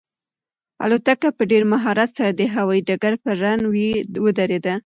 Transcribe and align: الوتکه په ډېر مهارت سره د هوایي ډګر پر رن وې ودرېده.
الوتکه 0.83 1.29
په 1.37 1.43
ډېر 1.51 1.63
مهارت 1.73 2.09
سره 2.17 2.31
د 2.33 2.41
هوایي 2.55 2.81
ډګر 2.87 3.13
پر 3.23 3.35
رن 3.43 3.61
وې 3.73 3.89
ودرېده. 4.23 4.73